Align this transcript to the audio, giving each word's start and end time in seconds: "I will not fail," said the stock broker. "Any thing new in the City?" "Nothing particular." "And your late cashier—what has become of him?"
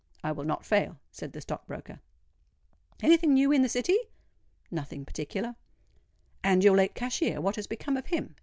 "I 0.23 0.31
will 0.31 0.45
not 0.45 0.65
fail," 0.65 0.97
said 1.11 1.31
the 1.31 1.41
stock 1.41 1.67
broker. 1.67 1.99
"Any 3.03 3.17
thing 3.17 3.35
new 3.35 3.51
in 3.51 3.61
the 3.61 3.69
City?" 3.69 3.95
"Nothing 4.71 5.05
particular." 5.05 5.55
"And 6.43 6.63
your 6.63 6.75
late 6.75 6.95
cashier—what 6.95 7.55
has 7.55 7.67
become 7.67 7.97
of 7.97 8.07
him?" 8.07 8.35